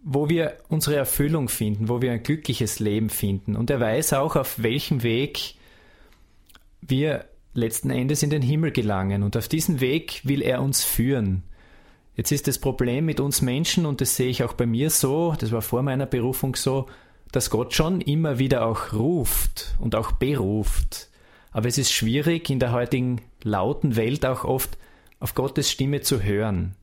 wo 0.02 0.28
wir 0.28 0.56
unsere 0.68 0.96
Erfüllung 0.96 1.48
finden, 1.48 1.88
wo 1.88 2.00
wir 2.00 2.12
ein 2.12 2.22
glückliches 2.22 2.80
Leben 2.80 3.10
finden. 3.10 3.56
Und 3.56 3.70
er 3.70 3.80
weiß 3.80 4.14
auch, 4.14 4.36
auf 4.36 4.62
welchem 4.62 5.02
Weg 5.02 5.54
wir 6.80 7.26
letzten 7.52 7.90
Endes 7.90 8.22
in 8.22 8.30
den 8.30 8.42
Himmel 8.42 8.70
gelangen. 8.70 9.22
Und 9.22 9.36
auf 9.36 9.48
diesen 9.48 9.80
Weg 9.80 10.22
will 10.24 10.42
er 10.42 10.62
uns 10.62 10.84
führen. 10.84 11.42
Jetzt 12.16 12.32
ist 12.32 12.48
das 12.48 12.58
Problem 12.58 13.04
mit 13.04 13.20
uns 13.20 13.42
Menschen, 13.42 13.86
und 13.86 14.00
das 14.00 14.16
sehe 14.16 14.28
ich 14.28 14.42
auch 14.42 14.54
bei 14.54 14.66
mir 14.66 14.90
so, 14.90 15.34
das 15.38 15.52
war 15.52 15.62
vor 15.62 15.82
meiner 15.82 16.06
Berufung 16.06 16.56
so, 16.56 16.86
dass 17.32 17.50
Gott 17.50 17.74
schon 17.74 18.00
immer 18.00 18.38
wieder 18.38 18.66
auch 18.66 18.92
ruft 18.92 19.74
und 19.78 19.94
auch 19.94 20.12
beruft. 20.12 21.08
Aber 21.50 21.68
es 21.68 21.78
ist 21.78 21.92
schwierig, 21.92 22.50
in 22.50 22.58
der 22.58 22.72
heutigen 22.72 23.20
lauten 23.42 23.96
Welt 23.96 24.24
auch 24.24 24.44
oft 24.44 24.78
auf 25.20 25.34
Gottes 25.34 25.70
Stimme 25.70 26.00
zu 26.00 26.22
hören. 26.22 26.74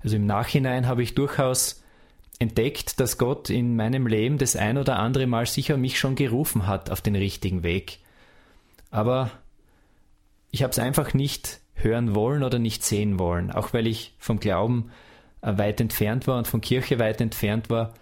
Also 0.00 0.16
im 0.16 0.26
Nachhinein 0.26 0.86
habe 0.86 1.02
ich 1.02 1.14
durchaus 1.14 1.82
entdeckt, 2.38 3.00
dass 3.00 3.18
Gott 3.18 3.50
in 3.50 3.76
meinem 3.76 4.06
Leben 4.06 4.38
das 4.38 4.56
ein 4.56 4.78
oder 4.78 4.98
andere 4.98 5.26
Mal 5.26 5.46
sicher 5.46 5.76
mich 5.76 5.98
schon 5.98 6.14
gerufen 6.14 6.66
hat 6.66 6.90
auf 6.90 7.00
den 7.00 7.16
richtigen 7.16 7.62
Weg. 7.62 7.98
Aber 8.90 9.30
ich 10.50 10.62
habe 10.62 10.70
es 10.70 10.78
einfach 10.78 11.14
nicht 11.14 11.60
hören 11.74 12.14
wollen 12.14 12.42
oder 12.42 12.58
nicht 12.58 12.84
sehen 12.84 13.18
wollen, 13.18 13.50
auch 13.50 13.72
weil 13.72 13.86
ich 13.86 14.14
vom 14.18 14.40
Glauben 14.40 14.90
äh, 15.42 15.56
weit 15.58 15.80
entfernt 15.80 16.26
war 16.26 16.38
und 16.38 16.46
von 16.46 16.60
Kirche 16.60 16.98
weit 16.98 17.20
entfernt 17.20 17.70
war. 17.70 17.94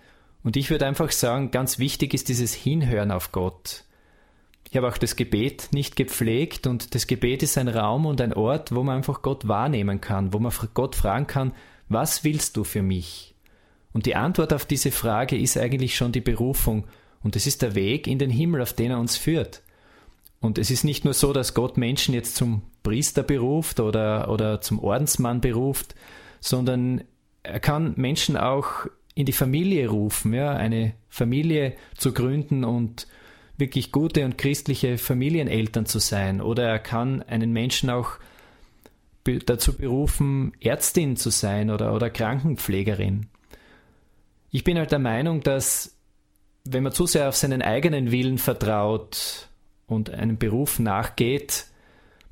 Und 0.45 0.57
ich 0.57 0.71
würde 0.71 0.87
einfach 0.87 1.11
sagen, 1.11 1.51
ganz 1.51 1.79
wichtig 1.79 2.15
ist 2.15 2.29
dieses 2.29 2.55
Hinhören 2.55 3.11
auf 3.11 3.33
Gott. 3.33 3.85
Ich 4.71 4.77
habe 4.77 4.89
auch 4.89 4.99
das 4.99 5.17
Gebet 5.17 5.71
nicht 5.73 5.97
gepflegt 5.97 6.67
und 6.67 6.95
das 6.95 7.07
Gebet 7.07 7.43
ist 7.43 7.57
ein 7.59 7.69
Raum 7.69 8.07
und 8.07 8.21
ein 8.21 8.35
Ort, 8.35 8.75
wo 8.75 8.83
man 8.83 8.99
einfach 8.99 9.23
Gott 9.23 9.49
wahrnehmen 9.49 10.01
kann, 10.01 10.33
wo 10.33 10.39
man 10.39 10.53
Gott 10.75 10.97
fragen 10.97 11.27
kann, 11.27 11.53
was 11.89 12.25
willst 12.25 12.57
du 12.57 12.65
für 12.65 12.83
mich? 12.83 13.35
Und 13.93 14.07
die 14.07 14.17
Antwort 14.17 14.53
auf 14.53 14.67
diese 14.67 14.91
Frage 14.91 15.39
ist 15.39 15.57
eigentlich 15.57 15.97
schon 15.97 16.13
die 16.13 16.21
Berufung 16.21 16.87
und 17.23 17.37
es 17.37 17.47
ist 17.47 17.63
der 17.63 17.75
Weg 17.75 18.07
in 18.07 18.19
den 18.19 18.31
Himmel, 18.31 18.61
auf 18.61 18.73
den 18.73 18.91
er 18.91 18.99
uns 18.99 19.17
führt. 19.17 19.63
Und 20.41 20.59
es 20.59 20.71
ist 20.71 20.85
nicht 20.85 21.05
nur 21.05 21.15
so, 21.15 21.33
dass 21.33 21.55
Gott 21.55 21.79
Menschen 21.79 22.13
jetzt 22.13 22.37
zum 22.37 22.63
Priester 22.83 23.23
beruft 23.23 23.81
oder, 23.81 24.29
oder 24.29 24.61
zum 24.61 24.79
Ordensmann 24.79 25.41
beruft, 25.41 25.95
sondern 26.41 27.05
er 27.43 27.61
kann 27.61 27.95
Menschen 27.97 28.37
auch 28.37 28.87
in 29.15 29.27
die 29.27 29.33
Familie 29.33 29.89
rufen, 29.89 30.33
ja, 30.35 30.53
eine 30.53 30.95
Familie 31.09 31.75
zu 31.97 32.13
gründen 32.13 32.65
und 32.65 33.07
wirklich 33.57 33.93
gute 33.93 34.25
und 34.25 34.37
christliche 34.37 34.99
Familieneltern 34.99 35.87
zu 35.87 36.01
sein. 36.01 36.41
Oder 36.41 36.65
er 36.65 36.79
kann 36.81 37.23
einen 37.23 37.53
Menschen 37.53 37.91
auch 37.91 38.19
dazu 39.47 39.77
berufen, 39.77 40.53
Ärztin 40.61 41.17
zu 41.17 41.31
sein 41.31 41.71
oder, 41.71 41.95
oder 41.95 42.11
Krankenpflegerin. 42.11 43.27
Ich 44.51 44.65
bin 44.65 44.77
halt 44.77 44.93
der 44.93 44.99
Meinung, 44.99 45.41
dass 45.41 45.97
wenn 46.65 46.83
man 46.83 46.93
zu 46.93 47.07
sehr 47.07 47.29
auf 47.29 47.37
seinen 47.37 47.63
eigenen 47.63 48.11
Willen 48.11 48.39
vertraut, 48.39 49.49
und 49.87 50.11
einem 50.11 50.39
Beruf 50.39 50.79
nachgeht, 50.79 51.67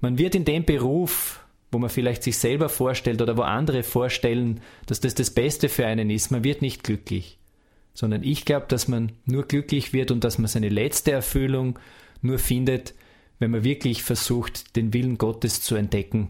man 0.00 0.18
wird 0.18 0.34
in 0.34 0.44
dem 0.44 0.64
Beruf, 0.64 1.41
wo 1.72 1.78
man 1.78 1.90
vielleicht 1.90 2.22
sich 2.22 2.36
selber 2.38 2.68
vorstellt 2.68 3.22
oder 3.22 3.36
wo 3.36 3.42
andere 3.42 3.82
vorstellen, 3.82 4.60
dass 4.86 5.00
das 5.00 5.14
das 5.14 5.30
Beste 5.30 5.70
für 5.70 5.86
einen 5.86 6.10
ist, 6.10 6.30
man 6.30 6.44
wird 6.44 6.60
nicht 6.60 6.84
glücklich. 6.84 7.38
Sondern 7.94 8.22
ich 8.22 8.44
glaube, 8.44 8.66
dass 8.68 8.88
man 8.88 9.12
nur 9.24 9.44
glücklich 9.44 9.92
wird 9.92 10.10
und 10.10 10.22
dass 10.22 10.38
man 10.38 10.48
seine 10.48 10.68
letzte 10.68 11.12
Erfüllung 11.12 11.78
nur 12.20 12.38
findet, 12.38 12.94
wenn 13.38 13.50
man 13.50 13.64
wirklich 13.64 14.02
versucht, 14.02 14.76
den 14.76 14.92
Willen 14.92 15.18
Gottes 15.18 15.62
zu 15.62 15.74
entdecken. 15.74 16.28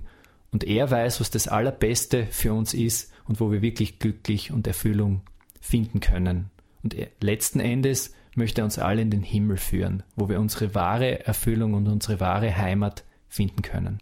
Und 0.52 0.64
er 0.64 0.90
weiß, 0.90 1.20
was 1.20 1.30
das 1.30 1.48
Allerbeste 1.48 2.26
für 2.30 2.52
uns 2.54 2.72
ist 2.72 3.12
und 3.26 3.40
wo 3.40 3.50
wir 3.50 3.62
wirklich 3.62 3.98
glücklich 3.98 4.52
und 4.52 4.66
Erfüllung 4.66 5.22
finden 5.60 6.00
können. 6.00 6.50
Und 6.82 6.96
letzten 7.20 7.60
Endes 7.60 8.14
möchte 8.34 8.60
er 8.60 8.64
uns 8.64 8.78
alle 8.78 9.02
in 9.02 9.10
den 9.10 9.22
Himmel 9.22 9.56
führen, 9.56 10.04
wo 10.14 10.28
wir 10.28 10.40
unsere 10.40 10.74
wahre 10.74 11.26
Erfüllung 11.26 11.74
und 11.74 11.88
unsere 11.88 12.20
wahre 12.20 12.56
Heimat 12.56 13.04
finden 13.28 13.62
können. 13.62 13.98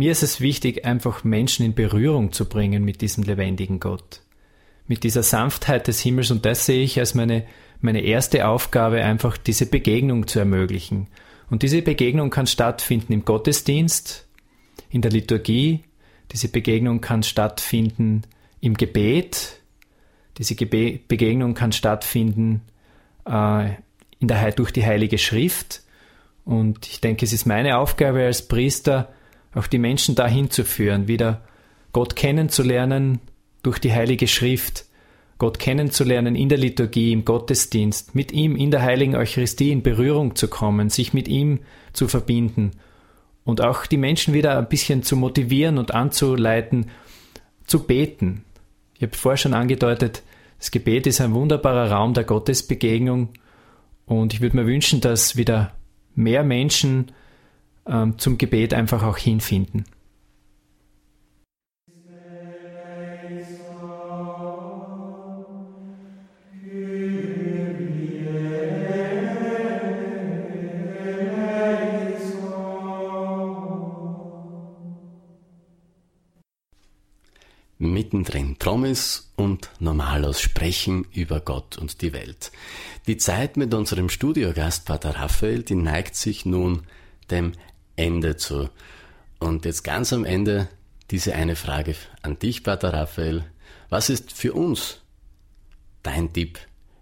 Mir 0.00 0.12
ist 0.12 0.22
es 0.22 0.40
wichtig, 0.40 0.86
einfach 0.86 1.24
Menschen 1.24 1.66
in 1.66 1.74
Berührung 1.74 2.32
zu 2.32 2.46
bringen 2.48 2.86
mit 2.86 3.02
diesem 3.02 3.22
lebendigen 3.22 3.80
Gott, 3.80 4.22
mit 4.86 5.04
dieser 5.04 5.22
Sanftheit 5.22 5.88
des 5.88 6.00
Himmels 6.00 6.30
und 6.30 6.46
das 6.46 6.64
sehe 6.64 6.82
ich 6.82 6.98
als 6.98 7.14
meine 7.14 7.44
meine 7.82 8.00
erste 8.00 8.48
Aufgabe 8.48 9.04
einfach 9.04 9.36
diese 9.36 9.66
Begegnung 9.66 10.26
zu 10.26 10.38
ermöglichen. 10.38 11.08
Und 11.50 11.62
diese 11.62 11.82
Begegnung 11.82 12.30
kann 12.30 12.46
stattfinden 12.46 13.12
im 13.12 13.26
Gottesdienst, 13.26 14.26
in 14.88 15.02
der 15.02 15.10
Liturgie, 15.10 15.84
diese 16.32 16.48
Begegnung 16.48 17.02
kann 17.02 17.22
stattfinden 17.22 18.22
im 18.62 18.78
Gebet, 18.78 19.60
diese 20.38 20.54
Gebe 20.54 20.98
Begegnung 21.08 21.52
kann 21.52 21.72
stattfinden 21.72 22.62
äh, 23.26 23.72
in 24.18 24.28
der, 24.28 24.52
durch 24.52 24.70
die 24.70 24.86
Heilige 24.86 25.18
Schrift. 25.18 25.82
Und 26.46 26.86
ich 26.86 27.02
denke, 27.02 27.26
es 27.26 27.34
ist 27.34 27.44
meine 27.44 27.76
Aufgabe 27.76 28.24
als 28.24 28.48
Priester, 28.48 29.12
auch 29.54 29.66
die 29.66 29.78
Menschen 29.78 30.14
dahin 30.14 30.50
zu 30.50 30.64
führen, 30.64 31.08
wieder 31.08 31.42
Gott 31.92 32.16
kennenzulernen 32.16 33.20
durch 33.62 33.78
die 33.78 33.92
Heilige 33.92 34.28
Schrift, 34.28 34.86
Gott 35.38 35.58
kennenzulernen 35.58 36.36
in 36.36 36.48
der 36.48 36.58
Liturgie, 36.58 37.12
im 37.12 37.24
Gottesdienst, 37.24 38.14
mit 38.14 38.30
ihm 38.32 38.56
in 38.56 38.70
der 38.70 38.82
heiligen 38.82 39.16
Eucharistie 39.16 39.72
in 39.72 39.82
Berührung 39.82 40.36
zu 40.36 40.48
kommen, 40.48 40.90
sich 40.90 41.14
mit 41.14 41.28
ihm 41.28 41.60
zu 41.92 42.08
verbinden 42.08 42.72
und 43.44 43.60
auch 43.60 43.86
die 43.86 43.96
Menschen 43.96 44.34
wieder 44.34 44.58
ein 44.58 44.68
bisschen 44.68 45.02
zu 45.02 45.16
motivieren 45.16 45.78
und 45.78 45.94
anzuleiten, 45.94 46.90
zu 47.66 47.84
beten. 47.84 48.44
Ich 48.96 49.02
habe 49.02 49.16
vorher 49.16 49.38
schon 49.38 49.54
angedeutet, 49.54 50.22
das 50.58 50.70
Gebet 50.70 51.06
ist 51.06 51.22
ein 51.22 51.32
wunderbarer 51.32 51.90
Raum 51.90 52.12
der 52.12 52.24
Gottesbegegnung 52.24 53.30
und 54.04 54.34
ich 54.34 54.42
würde 54.42 54.56
mir 54.58 54.66
wünschen, 54.66 55.00
dass 55.00 55.36
wieder 55.36 55.72
mehr 56.14 56.44
Menschen 56.44 57.12
ähm, 57.86 58.18
zum 58.18 58.38
Gebet 58.38 58.74
einfach 58.74 59.02
auch 59.02 59.18
hinfinden. 59.18 59.84
mittendrin. 78.10 78.56
Promis 78.56 79.32
und 79.36 79.70
Normalos 79.78 80.40
sprechen 80.40 81.06
über 81.12 81.40
Gott 81.40 81.78
und 81.78 82.02
die 82.02 82.12
Welt. 82.12 82.52
Die 83.06 83.16
Zeit 83.16 83.56
mit 83.56 83.72
unserem 83.72 84.08
Studiogast 84.08 84.86
Pater 84.86 85.16
Raphael, 85.16 85.62
die 85.62 85.74
neigt 85.74 86.14
sich 86.14 86.44
nun 86.44 86.82
dem 87.30 87.52
Ende 88.00 88.36
zu. 88.36 88.70
Und 89.38 89.64
jetzt 89.64 89.84
ganz 89.84 90.12
am 90.12 90.24
Ende 90.24 90.68
diese 91.10 91.34
eine 91.34 91.56
Frage 91.56 91.94
an 92.22 92.38
dich, 92.38 92.64
Pater 92.64 92.92
Raphael. 92.92 93.44
Was 93.88 94.10
ist 94.10 94.32
für 94.32 94.54
uns 94.54 95.00
dein 96.02 96.32
Tipp, 96.32 96.58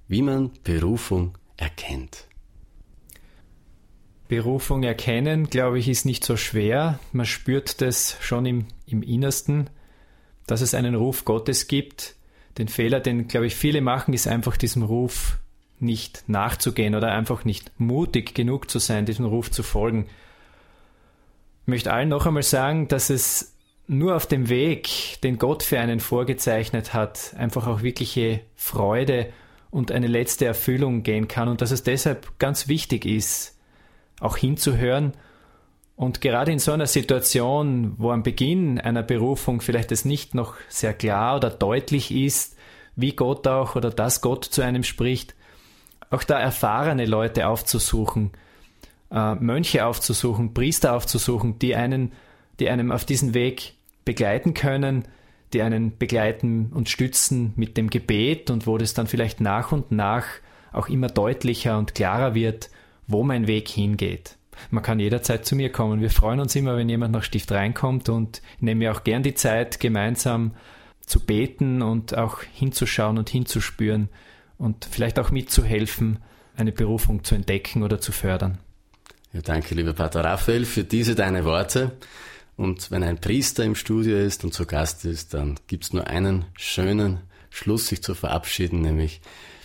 wie 0.09 0.23
man 0.23 0.51
Berufung 0.65 1.37
erkennt? 1.57 2.25
Berufung 4.29 4.83
erkennen, 4.83 5.49
glaube 5.49 5.79
ich, 5.79 5.89
ist 5.89 6.05
nicht 6.05 6.25
so 6.25 6.37
schwer. 6.37 6.99
Man 7.13 7.27
spürt 7.27 7.81
das 7.81 8.17
schon 8.21 8.45
im, 8.45 8.67
im 8.87 9.03
Innersten, 9.03 9.71
dass 10.47 10.61
es 10.61 10.75
einen 10.75 10.95
Ruf 10.95 11.25
Gottes 11.25 11.67
gibt. 11.67 12.15
Den 12.59 12.69
Fehler, 12.69 13.01
den, 13.01 13.29
glaube 13.29 13.47
ich, 13.47 13.55
viele 13.55 13.81
machen, 13.81 14.13
ist 14.13 14.29
einfach 14.29 14.57
diesem 14.57 14.83
Ruf 14.83 15.39
nicht 15.81 16.25
nachzugehen 16.29 16.95
oder 16.95 17.13
einfach 17.13 17.45
nicht 17.45 17.71
mutig 17.79 18.35
genug 18.35 18.69
zu 18.69 18.79
sein, 18.81 19.07
diesem 19.07 19.27
Ruf 19.27 19.51
zu 19.51 19.63
folgen. 19.63 20.09
Ich 21.69 21.71
möchte 21.71 21.93
allen 21.93 22.09
noch 22.09 22.25
einmal 22.25 22.43
sagen, 22.43 22.89
dass 22.89 23.11
es 23.11 23.55
nur 23.87 24.17
auf 24.17 24.25
dem 24.25 24.49
Weg, 24.49 25.21
den 25.23 25.37
Gott 25.37 25.63
für 25.63 25.79
einen 25.79 26.01
vorgezeichnet 26.01 26.95
hat, 26.95 27.35
einfach 27.37 27.67
auch 27.67 27.83
wirkliche 27.83 28.41
Freude 28.57 29.31
und 29.71 29.93
eine 29.93 30.07
letzte 30.07 30.47
Erfüllung 30.47 31.03
gehen 31.03 31.29
kann 31.29 31.47
und 31.47 31.61
dass 31.61 31.71
es 31.71 31.83
deshalb 31.83 32.39
ganz 32.39 32.69
wichtig 32.69 33.05
ist, 33.05 33.59
auch 34.19 34.39
hinzuhören 34.39 35.13
und 35.95 36.23
gerade 36.23 36.53
in 36.53 36.59
so 36.59 36.73
einer 36.73 36.87
Situation, 36.87 37.97
wo 37.99 38.13
am 38.13 38.23
Beginn 38.23 38.81
einer 38.81 39.03
Berufung 39.03 39.61
vielleicht 39.61 39.93
es 39.93 40.07
nicht 40.07 40.35
noch 40.35 40.55
sehr 40.71 40.95
klar 40.95 41.37
oder 41.37 41.51
deutlich 41.51 42.11
ist, 42.15 42.57
wie 42.97 43.13
Gott 43.13 43.47
auch 43.47 43.77
oder 43.77 43.91
dass 43.91 44.23
Gott 44.23 44.47
zu 44.47 44.63
einem 44.63 44.85
spricht, 44.85 45.35
auch 46.09 46.25
da 46.25 46.41
erfahrene 46.41 47.05
Leute 47.05 47.47
aufzusuchen, 47.47 48.31
äh, 49.11 49.35
Mönche 49.35 49.87
aufzusuchen, 49.87 50.55
Priester 50.55 50.95
aufzusuchen, 50.95 51.59
die 51.59 51.75
einen, 51.75 52.13
die 52.61 52.69
einem 52.69 52.91
auf 52.91 53.05
diesen 53.05 53.35
Weg 53.35 53.75
begleiten 54.05 54.55
können, 54.55 55.05
die 55.53 55.63
einen 55.63 55.97
begleiten 55.97 56.73
und 56.75 56.89
stützen 56.89 57.53
mit 57.57 57.77
dem 57.77 57.91
Gebet 57.91 58.51
und 58.51 58.67
wo 58.67 58.79
das 58.79 58.95
dann 58.95 59.07
vielleicht 59.07 59.41
nach 59.41 59.73
und 59.73 59.93
nach 59.93 60.27
auch 60.73 60.89
immer 60.89 61.09
deutlicher 61.09 61.79
und 61.79 61.95
klarer 61.95 62.35
wird, 62.35 62.71
wo 63.07 63.23
mein 63.23 63.47
Weg 63.47 63.69
hingeht. 63.69 64.37
Man 64.71 64.83
kann 64.83 65.01
jederzeit 65.01 65.47
zu 65.47 65.57
mir 65.57 65.71
kommen. 65.71 66.01
Wir 66.01 66.11
freuen 66.11 66.41
uns 66.41 66.55
immer, 66.57 66.77
wenn 66.77 66.89
jemand 66.89 67.13
nach 67.13 67.23
Stift 67.23 67.53
reinkommt 67.53 68.09
und 68.09 68.43
nehmen 68.61 68.81
mir 68.81 68.93
auch 68.93 69.05
gern 69.05 69.23
die 69.23 69.35
Zeit, 69.35 69.81
gemeinsam 69.81 70.53
zu 71.01 71.25
beten 71.25 71.81
und 71.81 72.17
auch 72.17 72.43
hinzuschauen 72.43 73.19
und 73.19 73.31
hinzuspüren 73.31 74.09
und 74.59 74.87
vielleicht 74.91 75.19
auch 75.19 75.31
mitzuhelfen, 75.31 76.19
eine 76.57 76.73
Berufung 76.73 77.25
zu 77.25 77.35
entdecken 77.35 77.83
oder 77.83 78.01
zu 78.01 78.13
fördern. 78.13 78.59
Ja, 79.33 79.41
danke, 79.43 79.75
lieber 79.75 79.93
Pater 79.93 80.25
Raphael, 80.25 80.65
für 80.65 80.85
diese 80.85 81.15
deine 81.15 81.45
Worte. 81.45 81.93
Und 82.57 82.91
wenn 82.91 83.03
ein 83.03 83.21
Priester 83.21 83.65
im 83.65 83.75
Studio 83.75 84.17
ist 84.17 84.43
und 84.45 84.53
zu 84.53 84.67
Gast 84.67 85.05
ist, 85.05 85.35
dann 85.35 85.61
gibt's 85.67 85.93
nur 85.93 86.07
einen 86.07 86.47
schönen 86.57 87.21
Schluss, 87.51 87.87
sich 87.89 88.03
zu 88.03 88.15
verabschieden, 88.15 88.81
nämlich 88.81 89.21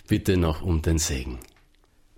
bitte 0.06 0.36
noch 0.36 0.62
um 0.62 0.82
den 0.82 0.98
Segen. 0.98 1.38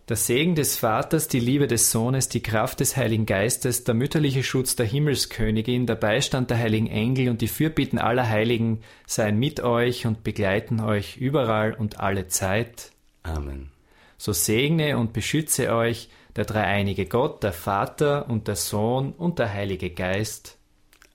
Der 0.08 0.16
Segen 0.16 0.54
des 0.54 0.76
Vaters, 0.76 1.26
die 1.26 1.40
Liebe 1.40 1.66
des 1.66 1.90
Sohnes, 1.90 2.28
die 2.28 2.40
Kraft 2.40 2.78
des 2.78 2.96
Heiligen 2.96 3.26
Geistes, 3.26 3.82
der 3.82 3.94
mütterliche 3.94 4.44
Schutz 4.44 4.76
der 4.76 4.86
Himmelskönigin, 4.86 5.86
der 5.86 5.96
Beistand 5.96 6.50
der 6.50 6.58
heiligen 6.58 6.86
Engel 6.86 7.28
und 7.28 7.40
die 7.40 7.48
Fürbitten 7.48 7.98
aller 7.98 8.28
Heiligen 8.28 8.82
seien 9.06 9.36
mit 9.38 9.60
euch 9.60 10.06
und 10.06 10.22
begleiten 10.22 10.78
euch 10.78 11.16
überall 11.16 11.74
und 11.74 11.98
alle 11.98 12.28
Zeit. 12.28 12.92
Amen. 13.24 13.70
So 14.16 14.32
segne 14.32 14.96
und 14.96 15.12
beschütze 15.12 15.74
euch 15.74 16.08
der 16.36 16.44
dreieinige 16.44 17.06
Gott, 17.06 17.42
der 17.42 17.52
Vater 17.52 18.28
und 18.28 18.48
der 18.48 18.56
Sohn 18.56 19.12
und 19.12 19.38
der 19.38 19.52
Heilige 19.52 19.90
Geist. 19.90 20.58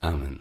Amen. 0.00 0.40